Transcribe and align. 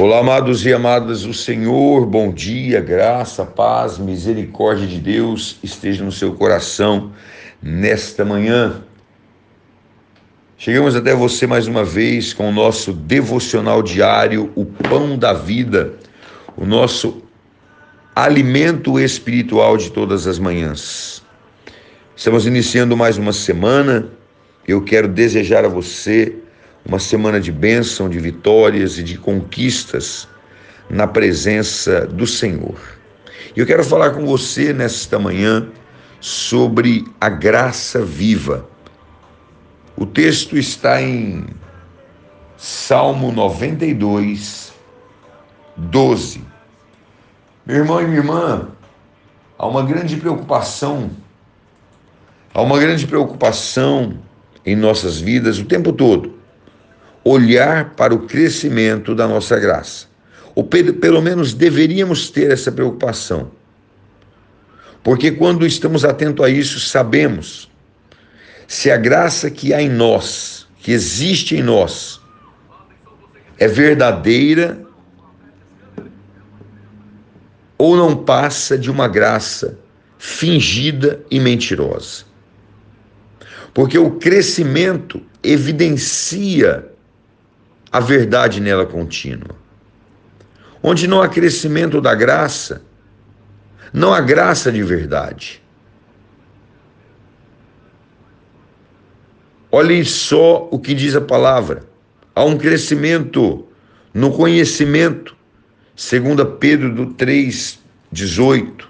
Olá, 0.00 0.20
amados 0.20 0.64
e 0.64 0.72
amadas 0.72 1.22
do 1.22 1.34
Senhor, 1.34 2.06
bom 2.06 2.32
dia, 2.32 2.80
graça, 2.80 3.44
paz, 3.44 3.98
misericórdia 3.98 4.86
de 4.86 5.00
Deus 5.00 5.58
esteja 5.60 6.04
no 6.04 6.12
seu 6.12 6.34
coração 6.34 7.10
nesta 7.60 8.24
manhã. 8.24 8.84
Chegamos 10.56 10.94
até 10.94 11.12
você 11.16 11.48
mais 11.48 11.66
uma 11.66 11.82
vez 11.82 12.32
com 12.32 12.48
o 12.48 12.52
nosso 12.52 12.92
devocional 12.92 13.82
diário, 13.82 14.52
o 14.54 14.64
Pão 14.64 15.18
da 15.18 15.32
Vida, 15.32 15.94
o 16.56 16.64
nosso 16.64 17.20
alimento 18.14 19.00
espiritual 19.00 19.76
de 19.76 19.90
todas 19.90 20.28
as 20.28 20.38
manhãs. 20.38 21.24
Estamos 22.14 22.46
iniciando 22.46 22.96
mais 22.96 23.18
uma 23.18 23.32
semana. 23.32 24.08
Eu 24.64 24.80
quero 24.80 25.08
desejar 25.08 25.64
a 25.64 25.68
você 25.68 26.36
uma 26.86 26.98
semana 26.98 27.40
de 27.40 27.52
bênção, 27.52 28.08
de 28.08 28.18
vitórias 28.18 28.98
e 28.98 29.02
de 29.02 29.18
conquistas 29.18 30.28
na 30.88 31.06
presença 31.06 32.06
do 32.06 32.26
Senhor. 32.26 32.78
E 33.54 33.60
eu 33.60 33.66
quero 33.66 33.84
falar 33.84 34.10
com 34.10 34.24
você 34.24 34.72
nesta 34.72 35.18
manhã 35.18 35.68
sobre 36.20 37.04
a 37.20 37.28
graça 37.28 38.02
viva. 38.04 38.68
O 39.96 40.06
texto 40.06 40.56
está 40.56 41.02
em 41.02 41.46
Salmo 42.56 43.32
92, 43.32 44.72
12. 45.76 46.42
Meu 47.66 47.76
irmão 47.76 48.00
e 48.00 48.04
minha 48.06 48.18
irmã, 48.18 48.68
há 49.58 49.66
uma 49.66 49.82
grande 49.82 50.16
preocupação, 50.16 51.10
há 52.54 52.62
uma 52.62 52.78
grande 52.78 53.06
preocupação 53.06 54.18
em 54.64 54.74
nossas 54.74 55.20
vidas 55.20 55.58
o 55.58 55.66
tempo 55.66 55.92
todo 55.92 56.37
olhar 57.24 57.90
para 57.90 58.14
o 58.14 58.20
crescimento 58.20 59.14
da 59.14 59.26
nossa 59.26 59.58
graça. 59.58 60.06
Ou 60.54 60.64
pelo 60.64 61.22
menos 61.22 61.54
deveríamos 61.54 62.30
ter 62.30 62.50
essa 62.50 62.72
preocupação. 62.72 63.50
Porque 65.02 65.30
quando 65.30 65.66
estamos 65.66 66.04
atentos 66.04 66.44
a 66.44 66.48
isso, 66.48 66.80
sabemos 66.80 67.70
se 68.66 68.90
a 68.90 68.96
graça 68.96 69.50
que 69.50 69.72
há 69.72 69.80
em 69.80 69.88
nós, 69.88 70.66
que 70.78 70.92
existe 70.92 71.56
em 71.56 71.62
nós, 71.62 72.20
é 73.58 73.66
verdadeira 73.66 74.78
ou 77.78 77.96
não 77.96 78.16
passa 78.16 78.76
de 78.76 78.90
uma 78.90 79.08
graça 79.08 79.78
fingida 80.18 81.24
e 81.30 81.38
mentirosa. 81.38 82.24
Porque 83.72 83.96
o 83.96 84.12
crescimento 84.12 85.22
evidencia 85.42 86.86
a 87.90 88.00
verdade 88.00 88.60
nela 88.60 88.86
contínua. 88.86 89.56
Onde 90.82 91.06
não 91.06 91.22
há 91.22 91.28
crescimento 91.28 92.00
da 92.00 92.14
graça, 92.14 92.82
não 93.92 94.12
há 94.12 94.20
graça 94.20 94.70
de 94.70 94.82
verdade. 94.82 95.62
Olhem 99.70 100.04
só 100.04 100.68
o 100.70 100.78
que 100.78 100.94
diz 100.94 101.14
a 101.14 101.20
palavra. 101.20 101.84
Há 102.34 102.44
um 102.44 102.56
crescimento 102.56 103.66
no 104.14 104.32
conhecimento, 104.32 105.36
segundo 105.96 106.44
Pedro 106.46 106.94
do 106.94 107.06
3, 107.14 107.78
18. 108.10 108.88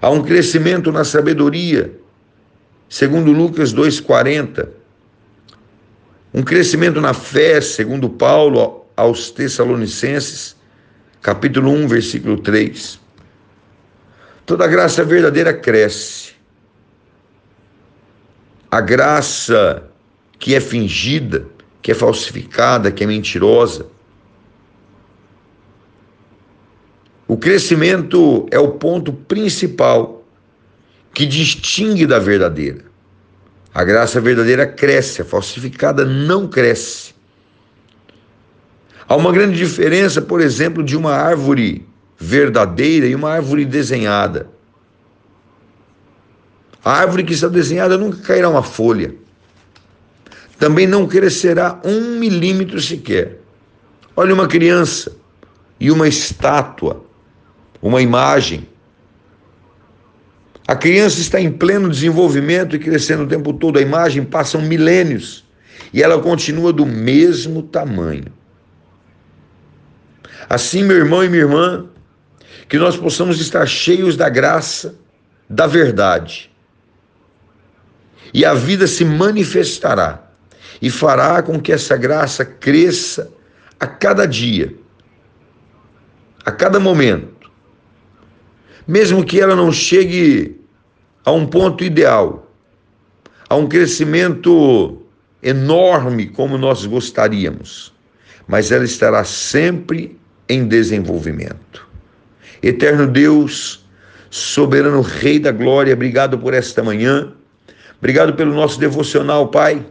Há 0.00 0.10
um 0.10 0.22
crescimento 0.22 0.92
na 0.92 1.04
sabedoria, 1.04 1.98
segundo 2.88 3.32
Lucas 3.32 3.74
2,40 3.74 4.68
um 6.36 6.42
crescimento 6.42 7.00
na 7.00 7.14
fé, 7.14 7.60
segundo 7.62 8.10
Paulo 8.10 8.84
aos 8.94 9.30
Tessalonicenses, 9.30 10.54
capítulo 11.22 11.70
1, 11.70 11.88
versículo 11.88 12.36
3. 12.36 13.00
Toda 14.44 14.66
graça 14.66 15.02
verdadeira 15.02 15.54
cresce. 15.54 16.34
A 18.70 18.82
graça 18.82 19.88
que 20.38 20.54
é 20.54 20.60
fingida, 20.60 21.46
que 21.80 21.90
é 21.90 21.94
falsificada, 21.94 22.92
que 22.92 23.02
é 23.02 23.06
mentirosa, 23.06 23.86
O 27.28 27.36
crescimento 27.36 28.46
é 28.52 28.58
o 28.58 28.72
ponto 28.72 29.12
principal 29.12 30.24
que 31.12 31.26
distingue 31.26 32.06
da 32.06 32.20
verdadeira. 32.20 32.84
A 33.76 33.84
graça 33.84 34.22
verdadeira 34.22 34.66
cresce, 34.66 35.20
a 35.20 35.24
falsificada 35.26 36.02
não 36.02 36.48
cresce. 36.48 37.14
Há 39.06 39.14
uma 39.14 39.30
grande 39.30 39.54
diferença, 39.54 40.22
por 40.22 40.40
exemplo, 40.40 40.82
de 40.82 40.96
uma 40.96 41.12
árvore 41.12 41.86
verdadeira 42.16 43.06
e 43.06 43.14
uma 43.14 43.30
árvore 43.32 43.66
desenhada. 43.66 44.48
A 46.82 46.90
árvore 46.90 47.22
que 47.22 47.34
está 47.34 47.48
desenhada 47.48 47.98
nunca 47.98 48.16
cairá 48.22 48.48
uma 48.48 48.62
folha. 48.62 49.14
Também 50.58 50.86
não 50.86 51.06
crescerá 51.06 51.78
um 51.84 52.18
milímetro 52.18 52.80
sequer. 52.80 53.42
Olha 54.16 54.32
uma 54.32 54.48
criança 54.48 55.14
e 55.78 55.90
uma 55.90 56.08
estátua, 56.08 57.04
uma 57.82 58.00
imagem 58.00 58.66
a 60.66 60.74
criança 60.74 61.20
está 61.20 61.40
em 61.40 61.52
pleno 61.52 61.88
desenvolvimento 61.88 62.74
e 62.74 62.78
crescendo 62.78 63.22
o 63.22 63.28
tempo 63.28 63.52
todo. 63.52 63.78
A 63.78 63.82
imagem 63.82 64.24
passam 64.24 64.60
milênios 64.60 65.44
e 65.92 66.02
ela 66.02 66.20
continua 66.20 66.72
do 66.72 66.84
mesmo 66.84 67.62
tamanho. 67.62 68.32
Assim, 70.48 70.82
meu 70.82 70.96
irmão 70.96 71.22
e 71.24 71.28
minha 71.28 71.42
irmã, 71.42 71.86
que 72.68 72.78
nós 72.78 72.96
possamos 72.96 73.40
estar 73.40 73.64
cheios 73.66 74.16
da 74.16 74.28
graça, 74.28 74.96
da 75.48 75.68
verdade. 75.68 76.50
E 78.34 78.44
a 78.44 78.52
vida 78.52 78.88
se 78.88 79.04
manifestará 79.04 80.28
e 80.82 80.90
fará 80.90 81.42
com 81.42 81.60
que 81.60 81.72
essa 81.72 81.96
graça 81.96 82.44
cresça 82.44 83.30
a 83.78 83.86
cada 83.86 84.26
dia, 84.26 84.74
a 86.44 86.50
cada 86.50 86.80
momento 86.80 87.35
mesmo 88.86 89.24
que 89.24 89.40
ela 89.40 89.56
não 89.56 89.72
chegue 89.72 90.60
a 91.24 91.32
um 91.32 91.46
ponto 91.46 91.82
ideal, 91.82 92.50
a 93.48 93.56
um 93.56 93.66
crescimento 93.66 95.02
enorme 95.42 96.26
como 96.26 96.56
nós 96.56 96.86
gostaríamos, 96.86 97.92
mas 98.46 98.70
ela 98.70 98.84
estará 98.84 99.24
sempre 99.24 100.18
em 100.48 100.66
desenvolvimento. 100.66 101.86
Eterno 102.62 103.06
Deus, 103.06 103.84
soberano 104.30 105.00
Rei 105.00 105.38
da 105.38 105.50
Glória, 105.50 105.94
obrigado 105.94 106.38
por 106.38 106.54
esta 106.54 106.82
manhã, 106.82 107.32
obrigado 107.98 108.34
pelo 108.34 108.54
nosso 108.54 108.78
devocional, 108.78 109.48
Pai. 109.48 109.84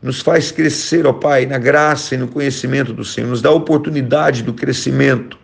Nos 0.00 0.20
faz 0.20 0.52
crescer, 0.52 1.06
ó 1.06 1.12
Pai, 1.12 1.44
na 1.44 1.58
graça 1.58 2.14
e 2.14 2.18
no 2.18 2.28
conhecimento 2.28 2.92
do 2.92 3.04
Senhor, 3.04 3.28
nos 3.28 3.42
dá 3.42 3.48
a 3.48 3.52
oportunidade 3.54 4.44
do 4.44 4.54
crescimento 4.54 5.36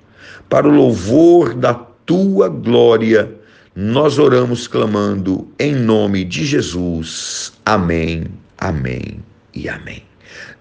para 0.48 0.68
o 0.68 0.70
louvor 0.70 1.54
da 1.54 1.74
tua 2.06 2.48
glória. 2.48 3.30
Nós 3.74 4.18
oramos 4.18 4.68
clamando 4.68 5.48
em 5.58 5.74
nome 5.74 6.24
de 6.24 6.44
Jesus. 6.44 7.52
Amém, 7.64 8.26
amém 8.58 9.18
e 9.52 9.68
amém. 9.68 10.02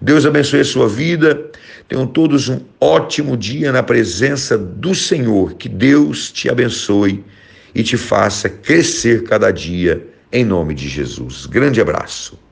Deus 0.00 0.26
abençoe 0.26 0.60
a 0.60 0.64
sua 0.64 0.88
vida. 0.88 1.50
Tenham 1.88 2.06
todos 2.06 2.48
um 2.48 2.60
ótimo 2.80 3.36
dia 3.36 3.70
na 3.72 3.82
presença 3.82 4.56
do 4.58 4.94
Senhor. 4.94 5.54
Que 5.54 5.68
Deus 5.68 6.30
te 6.30 6.48
abençoe 6.48 7.24
e 7.74 7.82
te 7.82 7.96
faça 7.96 8.48
crescer 8.48 9.24
cada 9.24 9.50
dia 9.50 10.06
em 10.32 10.44
nome 10.44 10.74
de 10.74 10.88
Jesus. 10.88 11.46
Grande 11.46 11.80
abraço. 11.80 12.43